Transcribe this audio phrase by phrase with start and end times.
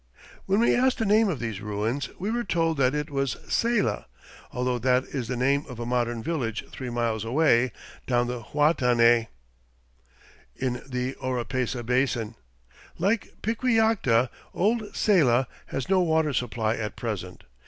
[0.47, 4.07] When we asked the name of these ruins we were told that it was Saylla,
[4.51, 7.71] although that is the name of a modern village three miles away,
[8.07, 9.27] down the Huatanay,
[10.55, 12.33] in the Oropesa Basin.
[12.97, 17.43] Like Piquillacta, old Saylla has no water supply at present.